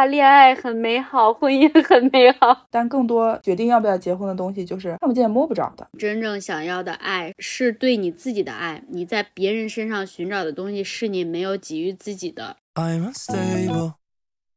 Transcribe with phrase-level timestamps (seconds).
[0.00, 2.66] 啊，恋爱很美好，婚姻很美好。
[2.70, 5.86] 但更多决定要不要结婚的东西，就是看不见摸不着的。
[5.98, 12.56] 真正想要的爱是对你自己的爱，你在别人身上寻找的东西是你没有给予自己的。
[12.74, 13.92] I'm unstable.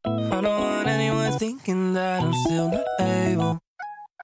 [0.06, 3.63] I don't want anyone thinking that I'm still not able.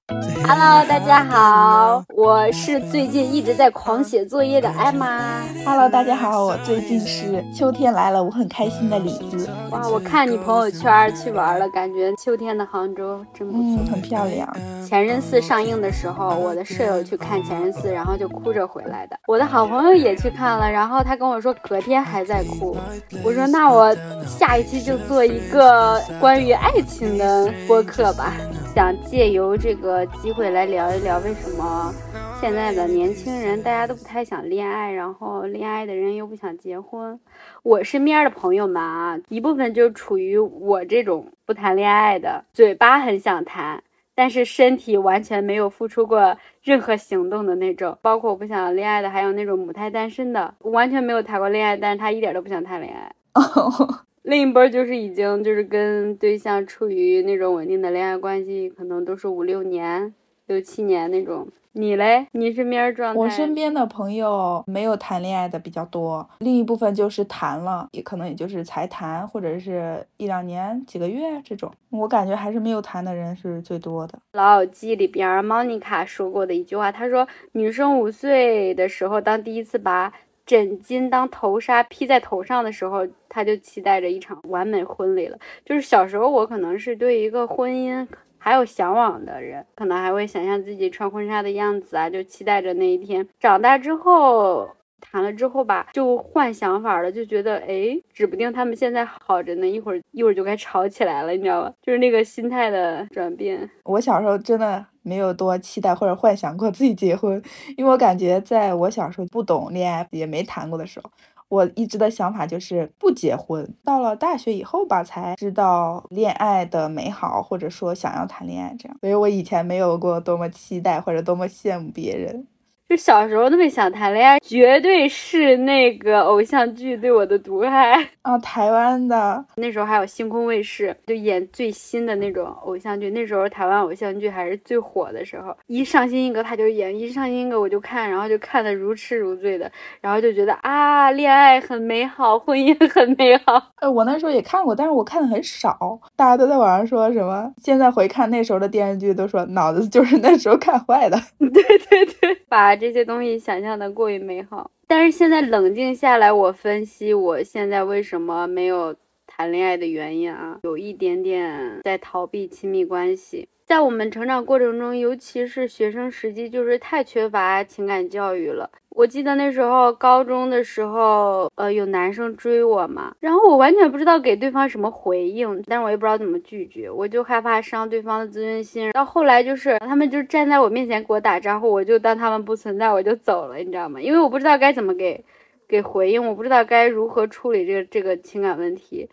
[0.09, 5.43] Hello，大家好，我是最近一直在狂写作业的艾玛。
[5.63, 9.47] Hello，大家好，我最近是秋天来了，我很开心的李子。
[9.69, 14.51] 哇，我看你朋友圈去玩了，感觉秋天的杭州真不错，很漂亮。
[14.83, 19.15] 前任四上映的时候，我的舍友去看前任四，然后就哭着回来的。
[19.27, 22.75] 我的好朋友也去看了，然后他跟我说隔天还在哭。
[23.23, 28.33] 我说那我下一期就做一个关于爱情的播客吧。
[28.73, 31.91] 想借由这个机会来聊一聊，为什么
[32.39, 37.19] 现在的年轻人大家都不太想恋爱，然后恋爱的人又不想结婚。
[37.63, 43.81] 我身边的朋友们啊，一部分就处于我这种不谈恋爱的，嘴巴很想谈，
[44.13, 47.97] 但是身体完全没有付出过任何行动的那种。
[48.03, 53.11] 包括我不想恋爱的，还有那种母胎单身的，完全没有谈过恋爱，但是他一点都不想谈恋爱。
[54.29, 60.13] 另一波就是已经就是跟对象处于那种稳定的恋爱关系，可能都是五六年、
[60.45, 61.47] 六七年那种。
[61.71, 62.27] 你嘞？
[62.33, 63.19] 你身边状态？
[63.19, 71.71] 我身边的朋友没有谈恋爱的比较多，另一部分就是谈了，也可能也就是才谈，或者是一两年、几个月这种。
[71.89, 74.19] 我感觉还是没有谈的人是最多的。
[74.33, 80.13] 老友记里边，莫妮卡说过的一句话，她说：“女生五岁的时候，当第一次把。”
[80.49, 85.37] 枕巾当头纱披在头上的时候，他就期待着一场完美婚礼了。
[85.63, 88.07] 就是小时候，我可能是对一个婚姻
[88.39, 93.29] 还有向往的人，可能还会想象自己穿婚纱的样子啊，就期待着那一天。
[93.39, 94.67] 长大之后。
[95.11, 101.73] 谈了之后吧，就换想法了，就觉得哎，指不定他们现在好着呢，一会儿一会儿就该吵起来了，你知道吧？
[101.81, 103.67] 就是那个心态的转变。
[103.85, 107.41] 我小时候真的没有多期待或者幻想过自己结婚，
[107.75, 111.09] 因为我感觉在我小时候不懂恋爱，也没谈过的时候，
[111.47, 113.67] 我一直的想法就是不结婚。
[113.83, 118.95] 到了大学以后吧，才知道恋爱的美好，或者说想要谈恋爱这样。
[119.01, 122.45] 所以我以前没有过多么期待或者多么羡慕别人。
[122.89, 127.91] 就小时候那么想谈恋爱，绝对是那个偶像剧对我的毒害
[128.23, 128.35] 啊！
[128.39, 133.11] 台湾的那时候还有星空卫视，就演最新的那种偶像剧。
[133.11, 139.71] 那时候台湾偶像剧还是最火的时候，一上新一个他就演，一上新一个我就看，然后就看的如痴如醉的，
[140.01, 143.61] 然后就觉得啊，恋爱很美好，婚姻很美好。
[143.81, 145.77] 呃，我那时候也看过，但是我看的很少。
[146.15, 151.15] 大家都在网上说什么，现在回看那时候的电视剧，都说脑子就是那时候看坏的。
[151.37, 151.47] 对
[151.87, 152.78] 对对，把。
[152.79, 158.95] 这些东西想象的过于美好，但是现在冷静下来，我分析我现在为什么没有
[159.27, 163.49] 谈恋爱的原因啊，有一点点在逃避亲密关系。
[163.65, 168.71] 在我们成长过程中，尤其是学生时期，就是太缺乏情感教育了。
[168.99, 178.91] 我记得那时候高中的时候，呃，有男生追我嘛，然后我完全不知道给对方什么回应，但是我也不知道怎么拒绝，我就害怕伤对方的自尊心。
[178.91, 184.01] 到后来就是他们就站在我面前给我打招呼，我就当他们不存在，我就走了，你知道吗？
[184.01, 185.23] 因为我不知道该怎么给
[185.65, 189.07] 给回应，我不知道该如何处理这个这个情感问题。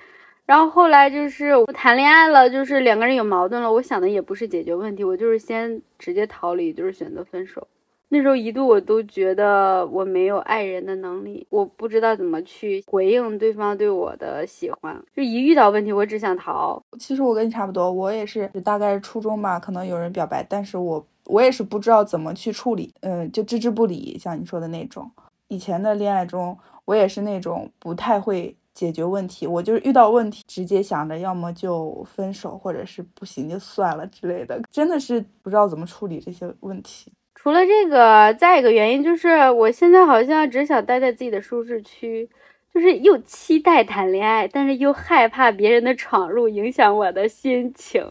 [0.46, 7.68] 然后后来就是我谈恋爱了，就是两个人有矛盾了，我想的也不是解决问题，我就是先直接逃离，就是选择分手。
[8.08, 16.80] 那时候一度我都觉得我没有爱人的能力，我不知道怎么去回应对方对我的喜欢，就一遇到问题我只想逃。
[16.98, 25.10] 其实我跟你差不多，我也是大概是初中吧，可能有人表白，但是我我也是不知道怎么去处理，嗯，就置之不理，像你说的那种。
[25.48, 37.12] 以前的恋爱中，我也是那种不太会解决问题，我就是遇到问题直接想着要么就分手，或者是不行就算了之类的，真的是不知道怎么处理这些问题。
[37.46, 42.28] 除了这个，再一个原因就是，我现在好像只想待在自己的舒适区，
[42.74, 48.04] 就是又期待谈恋爱，但是又害怕别人的闯入影响我的心情，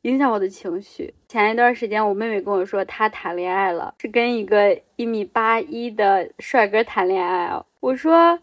[0.00, 1.12] 影响我的情绪。
[1.28, 7.66] 前一段时间，我妹妹跟我说，她谈恋爱了，是跟一个一米八一的帅哥谈恋爱哦。
[7.80, 8.38] 我说，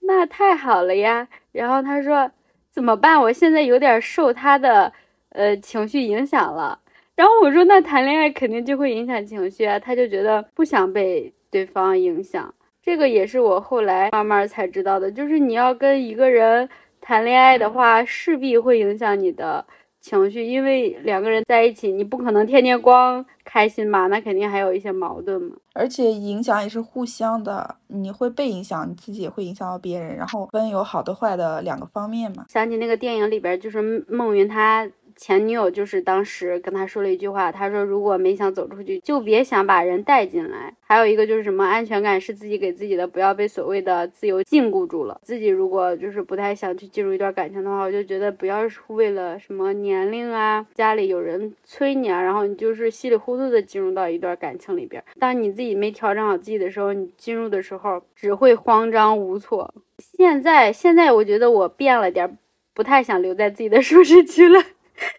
[0.00, 1.28] 那太好了呀。
[1.52, 2.30] 然后她说，
[2.70, 3.20] 怎么办？
[3.20, 4.94] 我现在有点受他的
[5.28, 6.80] 呃情绪影响了。
[7.16, 12.52] 然后我说，那谈恋爱肯定就会影响情绪啊，他就觉得不想被对方影响。
[12.82, 16.68] 这个也是我后来慢慢才知道的，就是你要跟一个人
[17.00, 19.64] 谈恋爱的话，势必会影响你的
[20.00, 25.56] 情绪，因为两个人在一起，你不可能天天光开心嘛，那肯定还有一些矛盾嘛。
[25.72, 32.44] 而且影响也是互相的，你会被影响，你自己也会影响到别人，然后分有好的坏的两个方面嘛。
[32.48, 34.90] 想起那个电影里边，就是孟云他。
[35.16, 40.74] 前女友就是当时跟他说了一句话，他说如果没想走出去，就别想把人带进来。
[40.80, 45.20] 还有一个就是什么安全感是自己给自己的，不要被所谓的自由禁锢住了。
[45.22, 55.02] 自己如果就是不太想去进入一段感情的话，我就觉得不要是为了什么年龄啊，家里有人催你啊，然后你就是稀里糊涂的进入到一段感情里边。
[55.18, 59.74] 当你自己没调整好自己的时候，你进入的时候只会慌张无措。
[59.98, 62.38] 现在现在我觉得我变了点，
[62.74, 64.60] 不太想留在自己的舒适区了。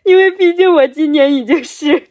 [0.03, 2.01] 因为毕竟我今年已经是，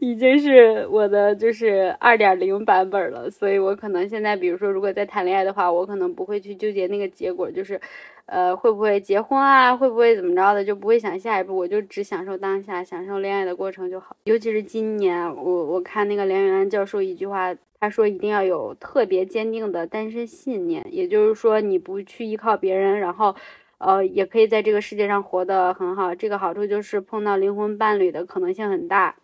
[0.00, 7.80] 已经是我的就是二点零版本了，所以我可能现在，比如说如果在谈恋爱的话，我可能不会去纠结那个结果，就是，
[8.26, 14.14] 呃，会不会结婚啊，会不会怎么着的，就不会想下一步，我就只享受当下，享受恋爱的过程就好。
[14.24, 23.34] 尤其是今年，我我看那个梁永安教授一句话，他说一定要有特别坚定的单身信念，也就是说你不去依靠别人，然后。
[23.78, 26.14] 呃，也可以在这个世界上活得很好。
[26.14, 29.16] 这个好处就是碰到灵魂伴侣的可能性很大，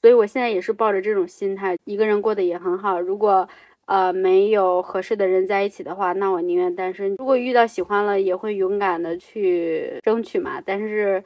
[0.00, 3.00] 所以我现在也是抱着这种心态，一个人过得也很好。
[3.00, 3.48] 如果
[3.86, 7.16] 呃没有合适的人在一起的话，那我宁愿单身。
[7.18, 10.62] 如果遇到喜欢了，也会勇敢的去争取嘛。
[10.64, 11.22] 但是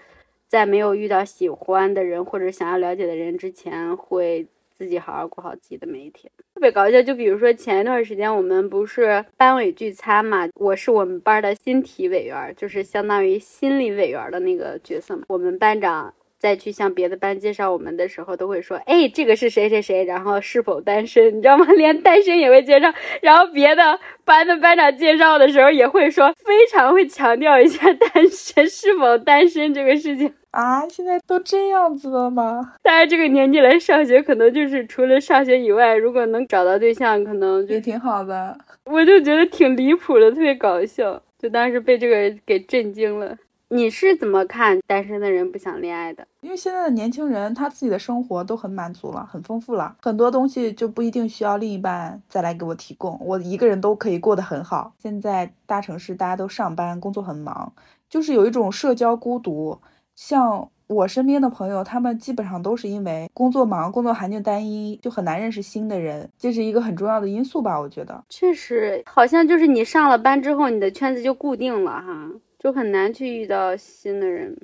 [0.47, 4.47] 在没有遇到喜欢的人或者想要了解的人之前，会。
[4.79, 7.01] 自己好好过好自己的每一天，特别搞笑。
[7.01, 15.23] 就比如说前一段时间我们不是班委聚餐嘛，我是我们班的新体委员，就是相当于心理委员的那个角色嘛。
[15.29, 21.37] 我们班长再去向别的班介绍我们的时候，都会说：“哎，这个是谁谁谁，然后是否单身？
[21.37, 21.67] 你知道吗？
[21.77, 22.93] 连单身也会介绍。
[23.21, 32.75] 然后别的班的班长介绍的时候也会说，非常会强调一下单身是否单身这个事情。”啊，现在都这样子了吗？
[32.83, 38.57] 大家这个年纪来上学，可能就是除了上学以外，如果能找到对象，可能也挺好的。
[38.87, 43.37] 我就觉得挺离谱的，特别搞笑，就当时被这个给震惊了。
[43.71, 46.27] 你是怎么看单身的人不想恋爱的？
[46.41, 54.93] 因为现在的年轻人，他自己的生活都很满足了，很丰富了，很多东西就不一定需要另一半再来给我提供，我一个人都可以过得很好。
[54.99, 57.73] 现在大城市大家都上班，工作很忙，
[58.09, 59.79] 就是有一种社交孤独。
[60.17, 67.79] 像我身边的朋友，他们基本上都是因为工作忙、工作环境单一，就很难认识新的人，这是一个很重要的因素吧？
[67.79, 74.57] 我觉得确实，好像就是你上了班之后，你的圈子就固定了哈，就很难去遇到新的人。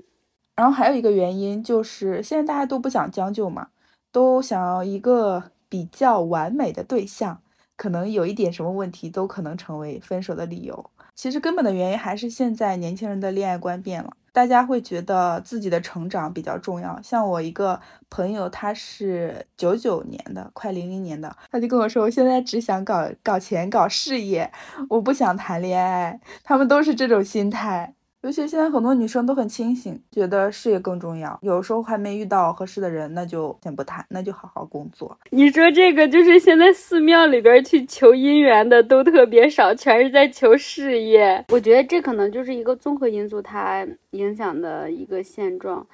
[0.56, 3.68] 然后还有一个原因就是，现在大家都不想将就嘛，
[4.12, 7.42] 都想要一个比较完美的对象，
[7.76, 10.90] 可能有一点什么问题都可能成为分手的理由。
[11.14, 14.16] 其实根本的原因还是现在年轻人的恋爱观变了。
[14.34, 17.00] 大家会觉得自己的成长比较重要。
[17.00, 24.50] 像我一个朋友，他是九九年的，快零零年的，他就跟我说，我现在只想搞搞钱、搞事业，
[24.88, 26.18] 我不想谈恋爱。
[26.42, 27.93] 他们都是这种心态。
[28.24, 31.38] 尤其现在很多女生都很清醒，觉得事业更重要。
[31.42, 35.14] 有时候还没遇到合适的人，那就先不谈，那就好好工作。
[35.28, 41.44] 你说这个就是现在寺庙里边去求姻缘的都特别少，全是在求事业。
[41.50, 45.86] 我觉得这可能就是一个综合因素，它影响的一个现状。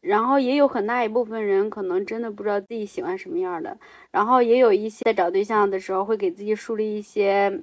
[0.00, 3.76] 然后也有很大一部分人可能真的不知道自己喜欢什么样的，
[4.10, 7.60] 然后也有一些在找对象的时候会给自己树立一些。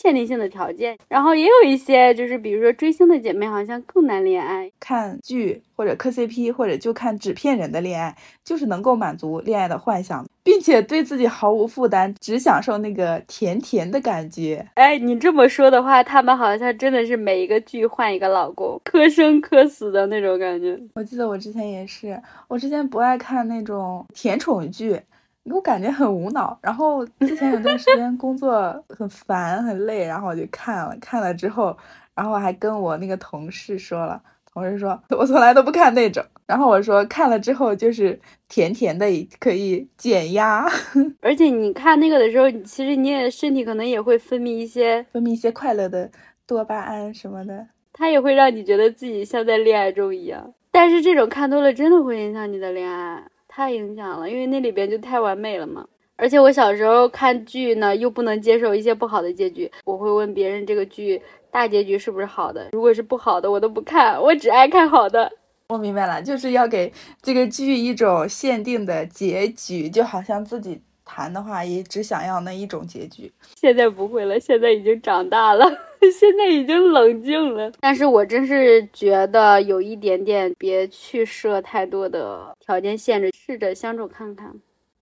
[0.00, 14.64] 限定性的条件，然后也有一些就是，比如说追星的姐妹好像更难恋爱，看剧或者磕 CP 或者就看纸片人的恋爱，就是能够满足恋爱的幻想，并且对自己毫无负担，只享受那个甜甜的感觉。
[14.74, 20.78] 哎，你这么说的话，他们好像真的是每一个剧换一个老公，磕生磕死的那种感觉。
[20.94, 25.00] 我记得我之前也是，我之前不爱看那种甜宠剧。
[25.44, 31.76] 我感觉很无脑，然后之前有段时间工作很烦很累，然后我就看了，看了之后，
[32.14, 34.20] 然后还跟我那个同事说了，
[34.52, 38.18] 同事说 我从来都不看那种，然后我说看了之后就是
[38.48, 39.06] 甜甜的，
[39.40, 40.68] 可以减压，
[41.22, 46.10] 而且你看那个的时候，其实你也身体可能也会分泌一些分泌一些快乐的
[46.46, 53.22] 多巴胺什么的，它也会让你觉得自己像在恋爱中一样，但是这种看多了真的会影响你的恋爱。
[53.58, 55.84] 太影响了，因为那里边就太完美了嘛。
[56.14, 59.68] 而且我小时候看剧呢，又不能接受一些不好的结局。
[59.84, 65.32] 我会问别人这个剧大结局是不是好的，如果是不好的，我都不看，我只爱看好的。
[65.70, 73.32] 我明白了，就是要给这个剧一种限定的结局，就好像自己谈的话，也只想要那一种结局。
[73.56, 75.64] 现在不会了，现在已经长大了，
[76.12, 77.72] 现在已经冷静了。
[77.80, 84.54] 但是我真是觉得有一点点，别去设太多的条件限制，试着相处看看。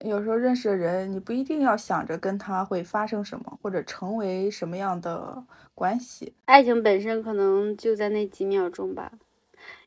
[0.04, 5.42] 有时候认识的人，你不一定要想着跟他会发生什么，或者成为什么样的
[5.74, 6.32] 关系。
[6.44, 9.10] 爱情本身可能就在那几秒钟吧。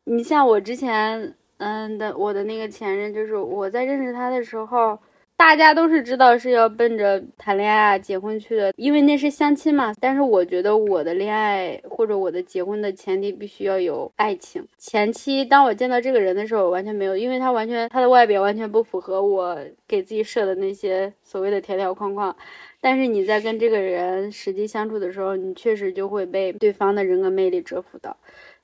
[0.04, 5.00] 你像我之前，嗯的，我的那个前任，就是我在认识他的时候。
[5.40, 9.94] 大家都是知道是要奔着谈恋爱、结婚去的，因为那是相亲嘛。
[9.98, 14.68] 但是我觉得我的恋爱或者我的结婚的前提必须要有爱情。
[14.78, 22.36] 前期当我见到这个人的时候，完全没有，因为他完全他的外表完全不符合我给自己设的那些所谓的条条框框。
[22.82, 28.18] 但是你在跟这个人实际相处的时候，你确实就会被对方的人格魅力折服到，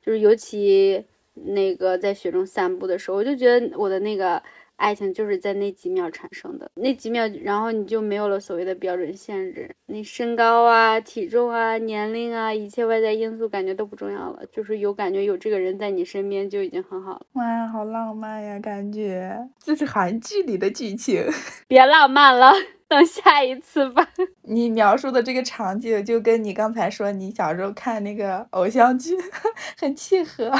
[0.05, 1.05] 就是尤其
[1.35, 4.43] 那个在雪中散步的时候，我就觉得我的那个。
[4.77, 17.21] 爱情就是在那几秒产生的，那几秒，然后你就没有了所谓的标准限制，你身高啊、体重啊、年龄啊，一切外在因素感觉都不重要了，就是有感觉有这个人在你身边就已经很好了。
[17.33, 21.23] 哇，好浪漫呀，感觉这是韩剧里的剧情。
[21.67, 22.51] 别浪漫了，
[22.87, 24.07] 等下一次吧。
[24.43, 29.15] 你描述的这个场景就跟你刚才说你小时候看那个偶像剧
[29.79, 30.51] 很契合。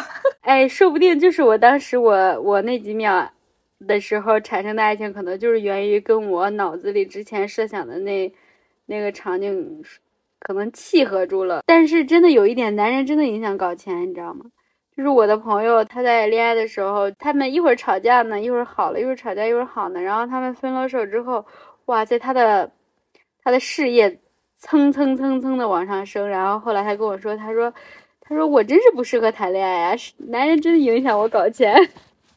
[0.41, 3.29] 哎，说不定就是我当时我我那几秒。
[3.87, 8.31] 的时候产生的爱情，可能就是源于跟我脑子里之前设想的那
[8.85, 9.83] 那个场景，
[10.39, 11.61] 可能契合住了。
[11.65, 14.45] 但是真的有一点，男人真的影响搞钱，你知道吗？
[14.95, 20.01] 就是我的朋友，他在恋爱的时候，他们一会儿吵架呢，一会儿好了，一会儿吵架，一会儿好呢。
[20.01, 21.45] 然后他们分了手之后，
[21.85, 22.71] 哇，在他的
[23.43, 24.19] 他的事业
[24.57, 26.29] 蹭蹭蹭蹭的往上升。
[26.29, 27.73] 然后后来还跟我说，他说，
[28.21, 31.75] 他说我真是不适合谈恋爱啊，男人真的影响我搞钱。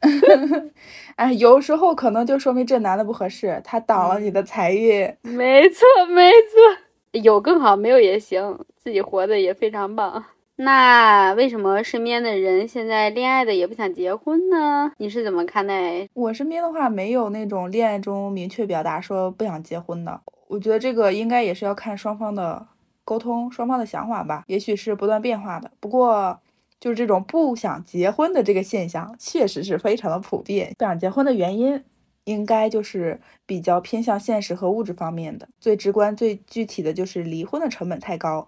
[1.17, 5.12] 哎，有时候可能就说明这男的不合适，他挡了你的财运。
[5.23, 10.25] 没错，没错，有更好，没有也行，自己活的也非常棒。
[10.61, 14.93] 那为什么身边的人现在恋爱的也不想结婚呢？
[14.99, 16.09] 你是怎么看待？
[16.14, 20.21] 我身边的话，没有那种恋爱中明确表达说不想结婚的。
[20.49, 22.67] 我觉得这个应该也是要看双方的
[23.05, 25.71] 沟通，双方的想法吧，也许是不断变化的。
[25.81, 26.38] 不过。
[26.80, 30.73] 就是这种不想结婚的这个现象，确实是非常的普遍。
[30.78, 31.82] 不想结婚的原因，
[32.25, 35.49] 应该就是比较偏向现实和物质方面的。
[35.61, 38.47] 最直观、最具体的就是离婚的成本太高，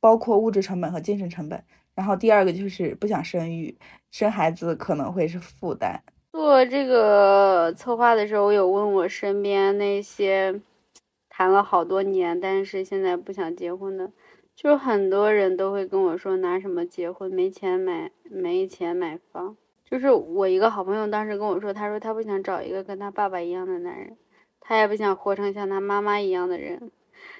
[0.00, 1.62] 包括物质成本和精神成本。
[1.94, 3.76] 然后第二个就是不想生育，
[4.10, 6.02] 生孩子可能会是负担。
[6.32, 10.60] 做这个策划的时候，我有问我身边那些
[11.28, 14.10] 谈了好多年，但是现在不想结婚的。
[14.56, 19.56] 就是很多人都会跟我说拿什么结婚，没钱买，没钱买房。
[19.84, 24.16] 就是我一个好朋友当时跟我说，他说他不想找一个跟他爸爸一样的男人，
[24.60, 26.90] 他也不想活成像他妈妈一样的人。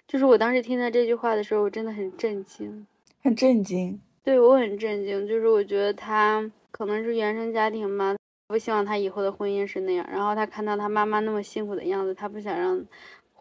[0.09, 2.87] 就是我当时听到这句话的时候，我真的很震惊，
[3.23, 4.00] 很震惊。
[4.23, 8.16] 对我很震惊，就是我觉得他可能是原生家庭吧，
[8.49, 10.06] 不希望他以后的婚姻是那样。
[10.11, 12.85] 然后他看到他妈妈那么辛苦的样子，他不想让。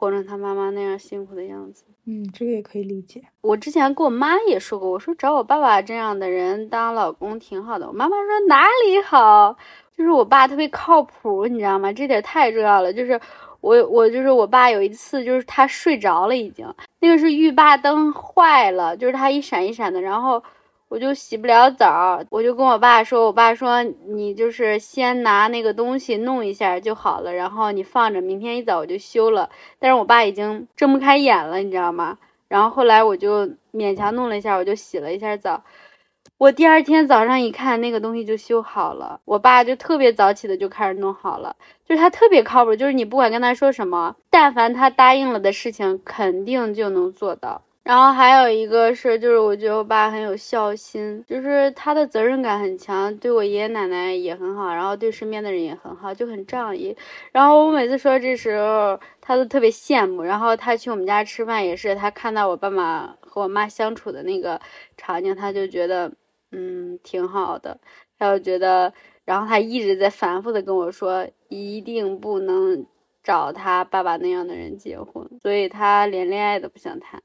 [0.04, 3.24] 活成他妈妈那样辛苦的样子，嗯，这个也可以理解。
[3.40, 7.88] 我之前跟我妈也说过，我说找我爸爸这样的人当老公挺好的。
[7.88, 9.56] 我妈妈说哪里好，
[9.98, 11.94] 就是我爸特别靠谱，你知道吗？
[11.94, 12.92] 这点太重要了。
[12.92, 13.18] 就是
[13.62, 16.68] 我我就是我爸有一次就是他睡着了，已经
[17.00, 20.44] 那个是浴霸灯坏了，就是他一闪一闪的，然后。
[20.94, 29.50] 我就洗不了澡，我就跟我爸说，我爸说你就是先拿那个东西弄一下就好了，然后你放着，明天一早我就修了。
[29.80, 32.20] 但是我爸已经睁不开眼了，你知道吗？
[32.48, 35.64] 然后后来我就勉强弄了一下，我就洗了一下澡。
[36.38, 39.20] 我第二天早上一看，那个东西就修好了。
[39.26, 41.56] 我爸就特别早起的就开始弄好了，
[41.88, 47.64] 就是他特别靠谱，就是你不管跟他说什么，但凡他答应了的事情，肯定就能做到。
[47.84, 56.96] 然后还有一个是，就是我觉得我爸很有孝心，就是他的责任感很强，对我爷爷奶奶也很好，然后对身边的人也很好，就很仗义。
[57.34, 60.24] 然后我每次说这时候，他都特别羡慕。
[60.24, 64.62] 然后他去我们家吃饭也是，他看到我爸妈和我妈相处的那个
[64.96, 66.10] 场景，他就觉得
[66.52, 67.78] 嗯挺好的，
[68.18, 68.94] 他就觉得，
[69.26, 72.86] 然后他一直在反复的跟我说，一定不能
[73.22, 77.22] 找他爸爸那样的人结婚，所以他连恋爱都不想谈。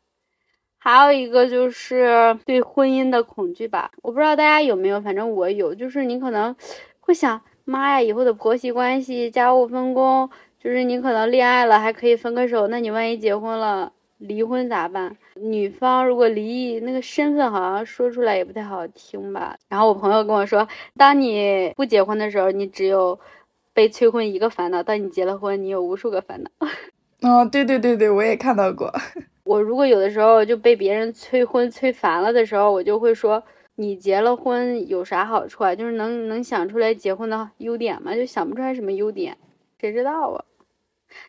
[0.88, 5.74] 还有一个就是对婚姻的恐惧吧，我不知道大家有没有，反正我有。
[5.74, 6.56] 就是你可能
[7.00, 15.14] 会想，妈呀，以后的婆媳关系、家务分工，就是你可能恋爱了还可以分个手，那你万一结婚了，离婚咋办？
[15.34, 19.58] 女方如果离异，那个身份好像说出来也不太好听吧。
[19.68, 20.66] 然后我朋友跟我说，
[20.96, 23.20] 当你不结婚的时候，你只有
[23.74, 26.50] 被催婚一个烦恼；当你结了婚，你有无数个烦恼。
[27.28, 28.90] 哦，对对对对，我也看到过。
[29.48, 33.42] 我如果有的时候就被别人催婚催烦了的时候，我就会说
[33.76, 35.74] ：“你结了婚有啥好处啊？
[35.74, 38.14] 就是能能想出来结婚的优点吗？
[38.14, 39.38] 就想不出来什么优点，
[39.80, 40.44] 谁知道啊？”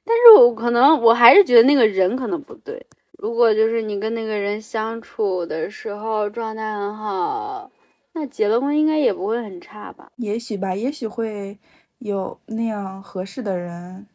[0.03, 2.85] 但是我可能我还是觉得那个人可能不对。
[3.17, 7.71] 如果就是你跟那个人相处的时候状态很好，
[8.11, 10.11] 那结了婚应该也不会很差吧？
[10.17, 11.57] 也许吧，也许会
[11.99, 14.07] 有那样合适的人，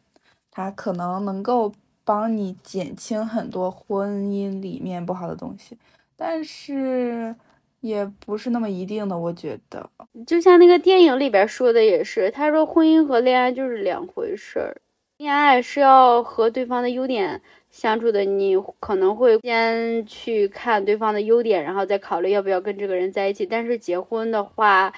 [0.51, 1.71] 他可能能够。
[2.05, 5.77] 帮你减轻很多婚姻里面不好的东西，
[6.15, 7.35] 但是
[7.81, 9.17] 也不是那么一定的。
[9.17, 9.89] 我觉得，
[10.25, 14.77] 就像那个电影里边说的也是，他说婚姻和恋爱就是两回事儿。
[15.17, 23.45] 恋爱是要和对方的优点相处的，你可能会先去看对方的优点，然后再考虑要不要跟这个人在一起。
[23.45, 24.93] 但是结婚的话，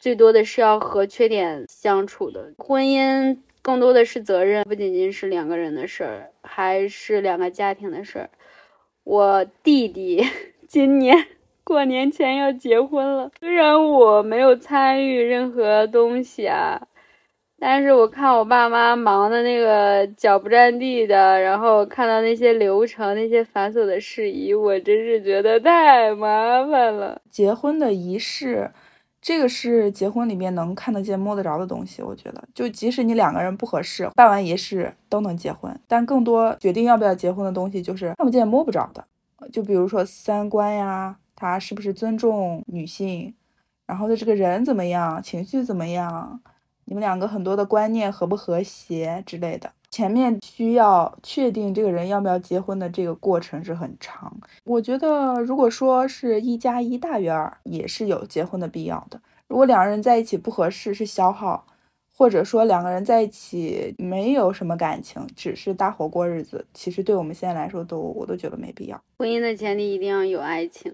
[0.00, 3.38] 最多的是要和缺点相处的婚姻。
[3.64, 8.28] 更多的是责任，不仅仅是两个人的事儿，还是两个家庭的事儿。
[9.04, 10.22] 我弟弟
[10.68, 11.16] 今年
[11.64, 16.86] 过年前要结婚了，虽然我没有参与任何东西啊，
[17.58, 27.22] 但是我看我爸妈忙的那个脚不沾地的，然后看到那些流程、那些繁琐的事宜，我真是觉得太麻烦了。
[27.30, 28.70] 结婚的仪式。
[29.24, 35.74] 这个是结婚里面能看得见摸得着的东西，我觉得，就即使你两个人不合适，办完仪式都能结婚。
[35.88, 39.02] 但更多决定要不要结婚的东西，就是看不见摸不着的，
[39.50, 43.34] 就比如说三观呀，他是不是尊重女性，
[43.86, 46.38] 然后他这个人怎么样，情绪怎么样，
[46.84, 49.72] 你们两个很多的观念和不和谐之类的。
[49.94, 54.36] 前面需要确定这个人要不要结婚的这个过程是很长。
[54.64, 59.20] 我觉得，如果说是一加一大于二，也是有结婚的必要的。
[59.46, 61.64] 如果两个人在一起不合适，是消耗，
[62.12, 69.00] 或者说两个人在一起没有什么感情，只是搭伙过日子，其实对我们现在来说都我都觉得没必要。
[69.18, 70.92] 婚姻的前提一定要有爱情。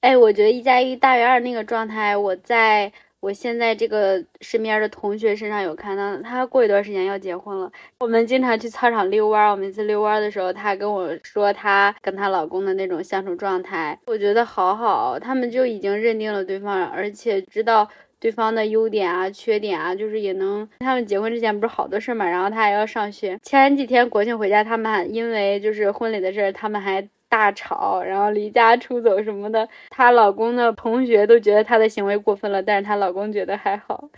[0.00, 2.92] 哎，我觉得一加一大于二那个状态，我在。
[3.26, 7.68] 我现在这个身边的同学身上有看到，他过一段时间要结婚了。
[7.98, 17.88] 我们经常去操场遛弯，我每次遛弯的时候，他跟我说他跟她老公的那种相处状态，我觉得好好，他们就已经认定了对方，而且知道
[18.20, 20.68] 对方的优点啊、缺点啊，就是也能。
[20.78, 23.36] 他们结婚之前不是好多事嘛，然后他还要上学。
[23.42, 27.08] 前几天国庆回家，他们还因为就是婚礼的事儿，他们还。
[27.36, 34.08] 大吵，然后离家出走什么的，她老公的同学都觉得她的行为过分了，但是她老公觉得还好。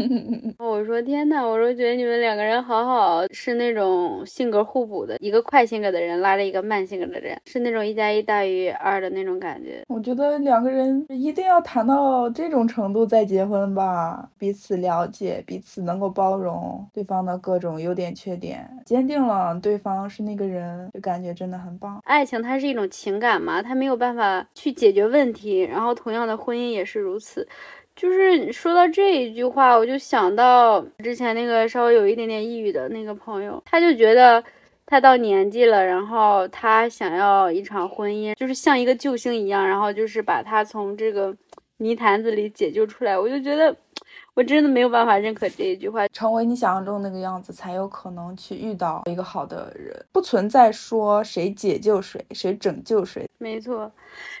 [0.60, 9.82] 我说天呐，我说觉得你们两个人好好，是那种性格互补的，一个快性格的人拉着一个慢性格的人，是那种一加一大于二的那种感觉。
[9.88, 21.98] 我觉得两个人一定要谈到这种程度再结婚吧，彼此了解，彼此能够包容对方的各种优点缺点，坚定了对方是那个人，就感觉真的很棒。
[22.04, 22.57] 爱情它。
[22.58, 27.46] 是一种情感嘛，他没有办法去解决问题，然后同样的婚姻也是如此。
[27.94, 34.42] 就是说到这一句话，我就想到之前那个稍微有一点点抑郁的那个朋友，他就觉得
[34.86, 41.36] 他到年纪了，然后他想要一场婚姻，就是像一个救星一样，然后就是把他从这个
[41.78, 43.18] 泥潭子里解救出来。
[43.18, 43.76] 我就觉得。
[44.38, 53.28] 我真的没有办法认可这一句话，成为你想象中那个样子，才有可能去遇到一个好的人，不存在说谁解救谁，谁拯救谁。
[53.38, 53.90] 没错，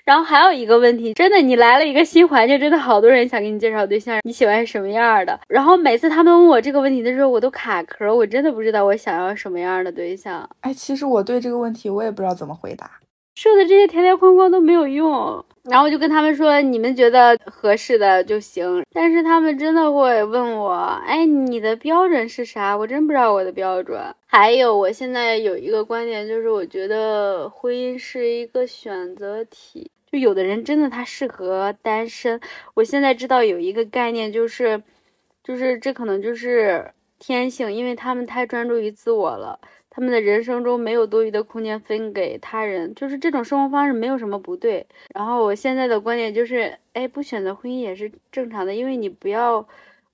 [0.04, 5.36] 然后还有一个问题，真的，你来了一个新环境，真的好多人想给你介绍对象，你喜欢什么样的？
[5.48, 10.48] 然后每次他们问我这个问题的时候，我都卡壳，我真的不知道我想要什么样的对象。
[10.60, 12.88] 哎，其实我对这个问题我也不知道怎么回答。
[13.34, 18.84] 设的这些条条框框都没有用，然后我就跟他们说，你们觉得合适的就行。
[18.92, 20.72] 但是他们真的会问我，
[21.06, 22.74] 哎，你的标准是啥？
[22.74, 24.00] 我真不知道我的标准。
[24.26, 32.40] 还有，我现在有一个观点，就是我觉得婚姻是一个选择题，就有的人真的他适合单身。
[32.74, 34.82] 我现在知道有一个概念，就是，
[35.44, 39.60] 就是这可能就是天性，因为他们太专注于自我了。
[39.90, 44.86] 他们的人生中没有多余的空间分给他人，就是这种生活方式没有什么不对。
[45.14, 49.66] 然后我现在的观点就是，哎，不选择婚姻也是正常的，因为你不要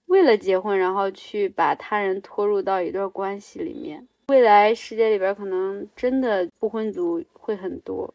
[0.07, 4.07] 为了结婚，然后去把他人拖入到一段关系里面。
[4.29, 8.15] 未来世界里边可能真的不婚族会很多。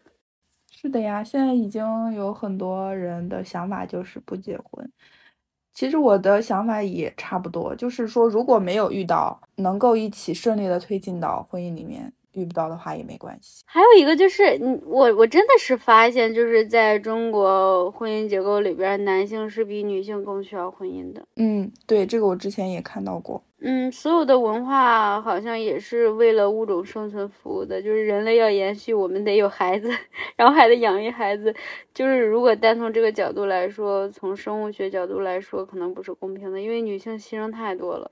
[0.71, 1.83] 是的呀，现在已经
[2.15, 4.89] 有很多人的想法就是不结婚。
[5.73, 13.63] 其实我的想法也差不多，就是说，如果没有遇到能够一起顺利的推进到婚姻里面，遇不到的话也没关系。
[13.65, 21.21] 还有一个就是，你我我真的是发现，就是在中国婚姻结构里边，男性是比女性更需要婚姻的。
[21.35, 23.43] 嗯，对，这个我之前也看到过。
[23.61, 29.91] 嗯，所有的文化好像也是为了物种生存服务的，就是人类要延续，我们得有孩子，
[30.37, 31.53] 然后还得养育孩子。
[31.93, 38.09] 就是如果单从这个角度来说，从生物学角度来说，可能不是公平的，因为女性牺牲太多了。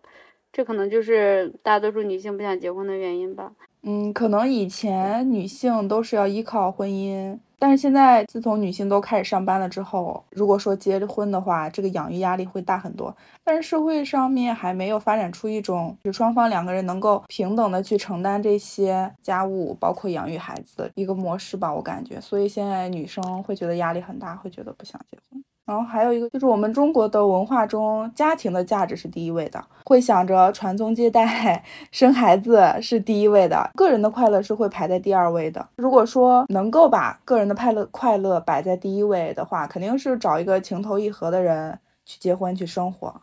[0.51, 3.51] 这可能就是大多数女性不想结婚的原因吧。
[3.83, 13.15] 嗯，可能以前女性都是要依靠婚姻，但是现在自从女性都开始上班了之后，如果说结婚的话，这个养育压力会大很多。
[13.45, 22.19] 但是社会上面还没有发展出一种，就是双方两个人能够平等的去承担这些家务，包括养育孩子的一个模式吧，我感觉。
[22.19, 25.41] 所以现在女生会觉得压力很大，会觉得不想结婚。
[25.67, 35.67] 然后还有一个就是我们中国的文化中，家庭的价值是第一位的，会想着传宗接代、 生孩子是第一位的，个人的快乐是会排在第二位的。
[35.75, 43.13] 如果说能够把个人的快乐快乐摆在第一位的话，肯定是找一个情投意合的人去结婚去生活。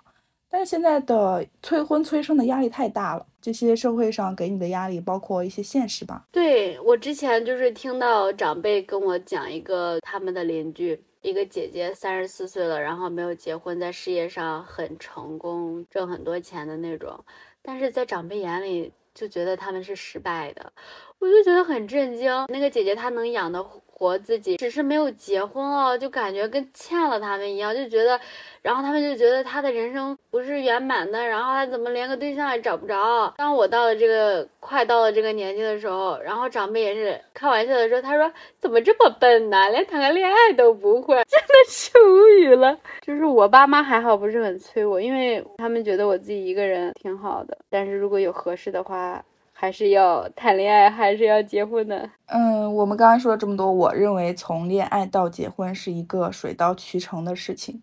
[0.50, 6.24] 但是现在的催婚催生的压力太大了，这些社会上给你的压力，包括一些现实吧。
[6.30, 11.02] 对我之前就是听到长辈跟我讲一个他们的邻居。
[11.24, 17.24] 一个姐姐三十四岁了，然后没有结婚，在事业上很成功，挣很多钱的那种，
[17.62, 20.70] 但是在长辈眼里就觉得他们是失败的，
[21.18, 22.30] 我就觉得很震惊。
[22.48, 23.64] 那个姐姐她能养的
[23.96, 28.20] 活自己，只是没有结婚哦，就感觉跟欠了他们一样，就觉得。
[28.62, 33.30] 然后他们就觉得他的人生不是圆满的，然后他怎么连个对象也找不着？
[33.36, 39.68] 当我到了这个快到了这个年纪的时候，然后长辈也是开玩笑的说：“他说怎么这么笨呢？
[39.68, 47.58] 连谈个恋爱都不会， 真的是无语了。”就是我爸妈还好，不是很催我，因为他们觉得我自己一个人挺好的。
[47.68, 49.22] 但是如果有合适的话，
[49.64, 52.10] 还是要谈恋爱，还是要结婚的。
[52.26, 57.82] 嗯，我们刚刚说了这么多，我认为从恋爱到结婚是一个水到渠成的事情。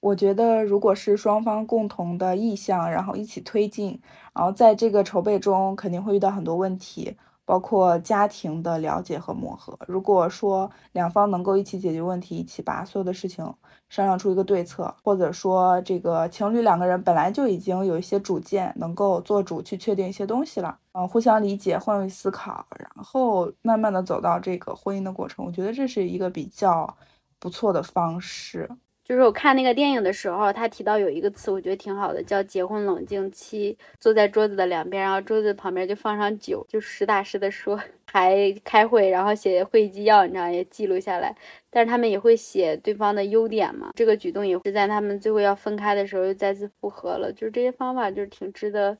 [0.00, 4.00] 我觉得，如果是双方共同的意向，然后一起推进，
[4.34, 7.16] 然后在这个筹备中肯定会遇到很多问题，
[7.50, 9.76] 包括家庭的了解和磨合。
[9.88, 13.44] 如果说两方能够一起解决问题，一起把所有的事情
[13.88, 26.96] 商量出一个对策，或者说这个情侣两个人本来就已经有一些主见，能够做主去确定一些东西了，嗯，互相理解，换位思考，然后慢慢的走到这个婚姻的过程，我觉得这是一个比较
[27.40, 28.70] 不错的方式。
[29.10, 33.76] 就是我看那个电影的时候，他提到有一个词，我觉得挺好的，叫“结婚冷静期”。
[33.98, 41.34] 坐在桌子的两边，然后桌子旁边就放上酒，就实打实的说，还开会，然后写会议纪要，你知道也记录下来。
[41.70, 43.90] 但是他们也会写对方的优点嘛。
[43.96, 47.32] 这个举动也是在他们最后要分开的时候又再次复合了。
[47.32, 48.96] 就是这些方法就是挺值得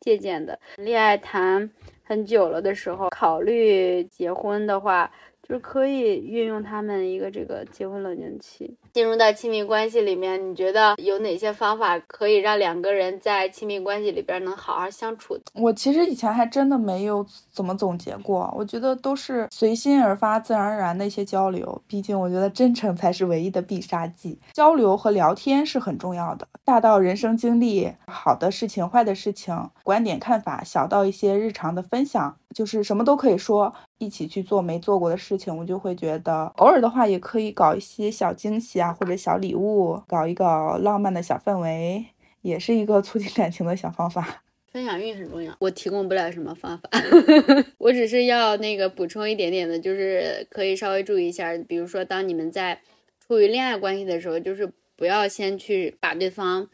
[0.00, 0.58] 借鉴的。
[0.78, 1.70] 恋爱谈
[2.02, 5.12] 很久了的时候，考虑结婚的话。
[5.50, 10.48] 就可以运用他们一个这个结婚冷静期，进入到亲密关系里面。
[10.48, 15.36] 你觉得有哪些方法可以让两个人在亲密关系里边能好好相处？
[15.54, 21.82] 我其实以前还真的没有怎么总结过，我觉得都是随心而发、自然而然的一些交流。
[21.88, 26.46] 毕竟我觉得真诚才是唯一的必杀技，交流和聊天是很重要的。
[26.64, 32.36] 大到人生经历、好的事情、坏的事情、观点看法，小到一些日常的分享。
[32.54, 42.06] 就是什么都可以说，一起去做没做过的事情，我就会觉得偶尔的话也可以搞一些小惊喜啊，或者小礼物，搞一个浪漫的小氛围，
[42.42, 44.42] 也是一个 促进感情的小方法。
[44.72, 46.88] 分享欲很重要，我提供不了什么方法，
[47.78, 52.80] 我只是要那个补充一点点的，就是可以稍微注意一下，比如说当你们在
[53.26, 56.68] 处于恋爱关系的时候，就是不要先去把对方。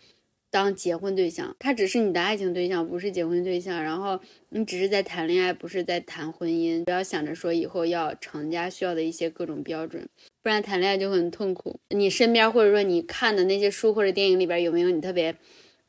[0.50, 3.82] 当结婚对象，他只是你的爱情对象，不是结婚对象。
[3.82, 4.18] 然后
[4.50, 6.84] 你只是在谈恋爱，不是在谈婚姻。
[6.84, 10.08] 不要想着说以后要成家需要的一些各种标准，
[10.42, 11.78] 不然谈恋爱就很痛苦。
[11.90, 15.36] 你身边或者说你看的那些书或者电影里边，有没有你特别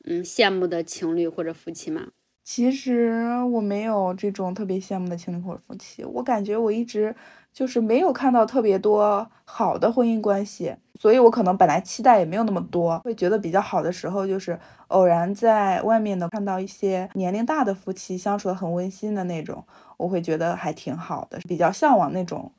[0.03, 2.09] 嗯羡慕的情侣或者夫妻吗？
[2.43, 3.11] 其实
[3.51, 7.13] 我没有这种特别羡慕的情侣或者夫妻，我感觉我一直
[7.57, 19.65] 就是没有看到特别多好的婚姻关系，所以我可能本来期待也没有那么多，会觉得比较好的时候就是偶然在外面能看到一些年龄大的夫妻相处的很温馨的那种，
[19.97, 22.51] 我会觉得还挺好的，比较向往那种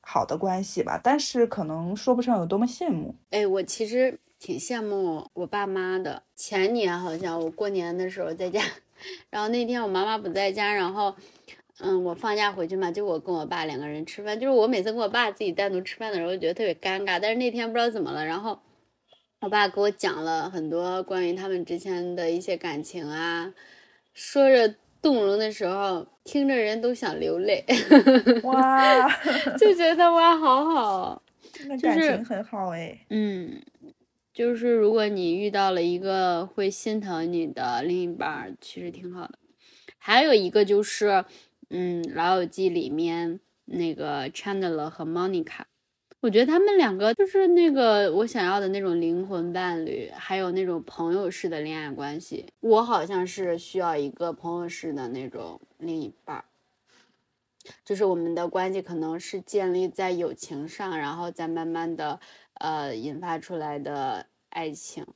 [0.00, 3.14] 好的关系吧，但是可能说不上有多么羡慕。
[3.30, 8.60] 哎，我其实挺羡慕我爸妈的，前年好像我过年的时候在家。
[9.30, 11.12] 然后那天我妈妈不在家，然后，
[11.82, 14.38] 嗯，我放假回去嘛，就我跟我爸两个人吃饭。
[14.38, 17.18] 就是我每次跟我爸自己单独吃饭的时候，觉得特别尴尬。
[17.20, 18.58] 但是那天不知道怎么了，然后
[19.40, 23.52] 我爸给我讲了很多关于他们之前的一些感情啊，
[24.14, 27.64] 说着动容的时候，听着人都想流泪。
[28.44, 29.08] 哇，
[29.58, 31.22] 就觉得哇，好好，
[31.66, 32.96] 那感情很好哎。
[33.10, 33.60] 嗯，
[34.32, 39.38] 就是如果你遇到了一个会心疼你的另一半，其实挺好的。
[39.98, 41.24] 还有一个就是，
[41.74, 45.62] 嗯，《老友记》里面那个 Chandler 和 Monica。
[46.20, 52.44] 我觉得他们两个就是那个我想要的那种灵魂伴侣，还有那种朋友式的恋爱关系。
[52.60, 56.44] 我好像是需要一个朋友式的那种另一半儿，
[57.86, 62.20] 就是我们的关系可能是建立在友情上，然后再慢慢的
[62.60, 65.06] 呃引发出来的爱情。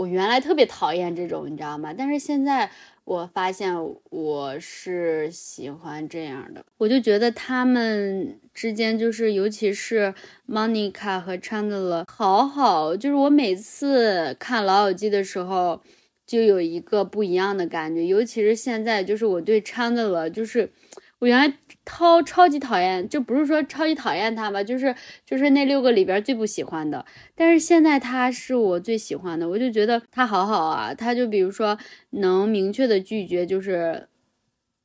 [0.00, 1.92] 我原来特别讨厌这种，你知道吗？
[1.92, 2.70] 但是现在
[3.04, 3.74] 我发现
[4.08, 10.14] 我是喜欢这样的，我就觉得他们之间就是，尤其是
[10.48, 15.82] Monica 和 Chandler，好好，就是我每次看《老友记》的时候，
[16.26, 20.72] 就有一个不一样的感觉，尤其是现在，就是我对 Chandler，就是
[21.18, 21.54] 我原来。
[21.92, 24.94] 超超级讨厌，就不是说超级讨厌他吧，就是
[25.26, 27.04] 就是那六个里边最不喜欢的。
[27.34, 30.94] 但是现在他是我最喜欢的，我就觉得他好好啊。
[30.94, 31.76] 他就比如说
[32.10, 34.06] 能明确的拒绝就是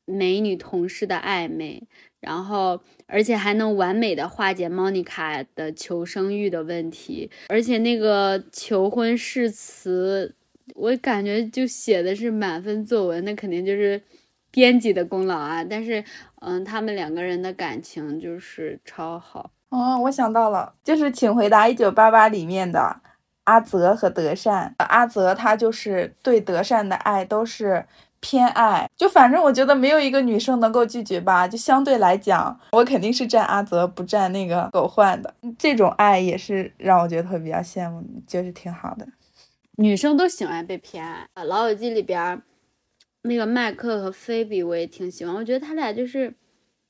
[0.05, 1.83] 美女同事的暧昧，
[2.19, 10.33] 然后而且还能完美的化解莫妮卡的求生欲的问题，而且那个求婚誓词，
[10.73, 14.01] 我感觉就写的是满分作文，那肯定就是
[14.49, 15.63] 编辑的功劳啊。
[15.63, 16.03] 但是。
[16.47, 19.49] 嗯，他们两个人的感情就是超好。
[19.69, 23.01] 哦，我想到了，就是《请回答一九八八》里面的
[23.45, 24.75] 阿泽和德善。
[24.77, 27.83] 阿泽他就是对德善的爱都是
[28.19, 31.47] 偏爱，就反正我觉得没有一个女生能够拒绝吧。
[31.47, 35.33] 就相对来讲，我肯定是站阿泽，不站那个狗焕的。
[35.57, 39.07] 这种爱也是让我觉得会比较羡慕，就是挺好的。
[39.77, 41.27] 女生都喜欢被偏爱。
[41.43, 42.41] 《老友记》里边。
[43.25, 46.33] 那个麦克和菲比我也挺喜欢，我觉得他俩就是，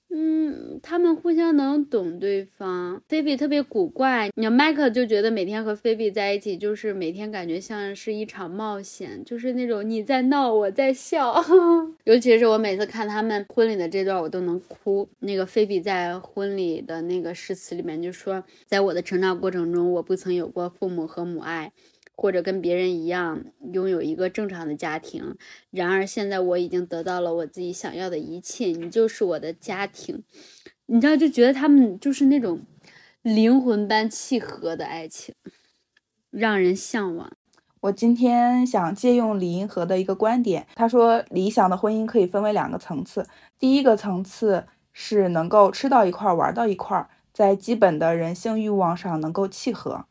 [0.09, 3.01] 嗯，他们互相能懂对方。
[3.07, 11.33] 菲比特别古怪，你麦克就觉得每天和菲比在一起，就是每天感觉像是一场冒险，就是那种你在闹我在笑。
[12.05, 15.07] 尤其是我每次看他们婚礼的这段，我都能哭。
[15.19, 21.71] 那个菲比在婚礼的那个誓词里面就说，在我的成长过程中，我不曾有过父母和母爱。
[22.17, 25.35] 或者跟别人一样拥有一个正常的家庭，
[25.69, 30.23] 然而现在我已经得到了我自己想要的一切，你就是我的家庭，
[30.85, 32.61] 你知道就觉得他们就是那种
[33.21, 35.35] 灵魂般契合的爱情，
[36.31, 37.31] 让人向往。
[37.81, 43.27] 我今天想借用李银河的一个观点，他说理想的婚姻可以分为两个层次，
[43.59, 50.05] 第一个层次是能够吃到一块儿玩到一块儿，在基本的人性欲望上能够契合。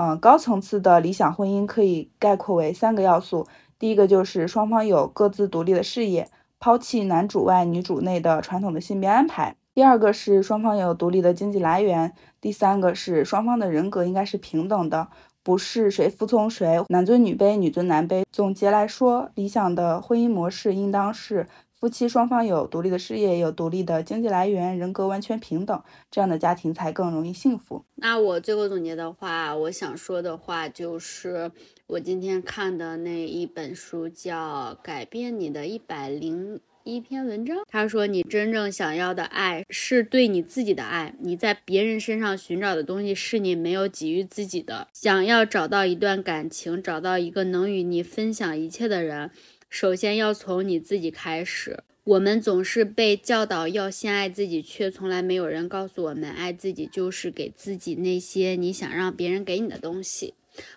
[0.00, 3.48] 嗯，高层次的理想婚姻可以概括为三个要素。
[3.80, 6.30] 第一个就是双方有各自独立的事业，
[6.60, 9.56] 抛弃男主外女主内的传统的性别安排。
[9.74, 12.12] 第二个是双方有独立的经济来源。
[12.40, 15.08] 第三个是双方的人格应该是平等的，
[15.42, 18.24] 不是谁服从谁，男尊女卑，女尊男卑。
[18.30, 21.48] 总结来说，理想的婚姻模式应当是。
[21.80, 27.84] 夫妻双方有独立的事业，有独立的经济来源，人格完全平等，这样的家庭才更容易幸福。
[27.94, 31.52] 那我最后总结的话，我想说的话就是，
[31.86, 37.56] 我今天看的那一本书叫《改变你的一百零一篇文章》。
[37.68, 44.88] 他说，你真正想要的爱是对你自己的爱，你在别人身上寻找的东西是你没有给予自己的。
[44.92, 49.30] 想要找到一段感情，找到一个能与你分享一切的人。
[49.68, 51.84] 首先要从你自己开始。
[52.04, 60.32] 我们总是被教导要先爱自己，却从来没有人告诉我们，爱自己就是给自己那些你想让别人给你的东西。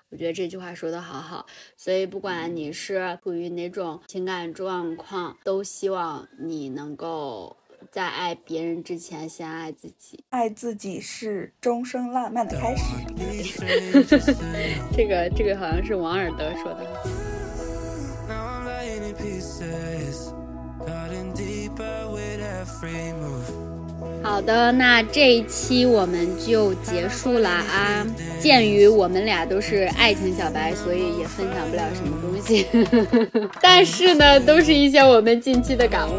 [0.09, 1.45] 我觉得这句话说的好好。
[1.77, 7.55] 所以，不管你是处于哪种情感状况，都希望你能够
[7.89, 10.25] 在爱别人之前先爱自己。
[10.31, 12.83] 爱自己是终生浪漫的开始。
[14.91, 17.20] 这个，这个好像是王尔德说的。
[24.23, 28.05] 好的，那这一期我们就结束了啊。
[28.39, 32.67] 鉴于我们俩都是爱情小白，所以也分享不了什么东西。
[33.61, 36.13] 但是呢，都是一些我们近期的感悟。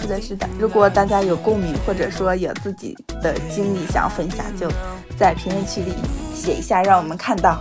[0.00, 0.48] 是的，是的。
[0.58, 4.70] 如果大家有共鸣，或者说有自己的经历想要分享，就
[5.18, 5.92] 在评论区里
[6.34, 7.60] 写一下，让我们看到。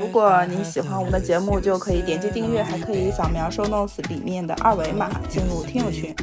[0.00, 6.14] 如果你喜欢我们的节目，就可以点击订阅，还可以扫描 show notes 里面的二维码进入听友群。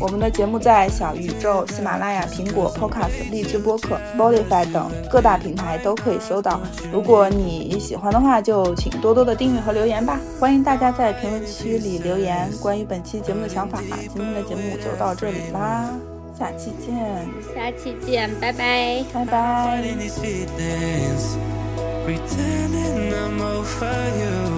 [0.00, 6.60] 我们的节目在小宇宙、喜马拉雅、苹果 Podcast、荔枝播客、Spotify 等各大平台都可以搜到。
[6.92, 10.20] 如果你喜欢的话，就请多多的订阅和留言吧。
[10.38, 13.80] 欢迎大家在评论区里留言关于本期节目的想法。
[13.82, 15.90] 今天的节目就到这里啦，
[16.38, 19.82] 下期见，下期见，拜拜，拜拜。
[22.08, 24.57] Pretending I'm over you.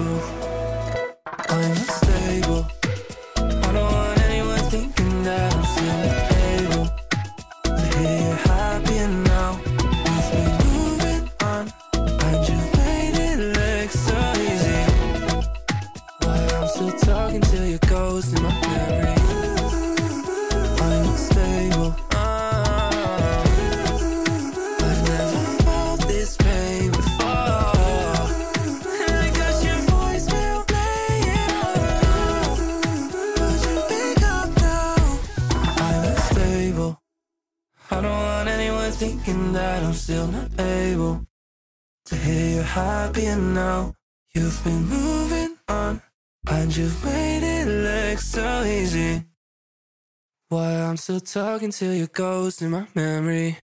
[51.01, 53.57] Still talking to your ghost in my memory.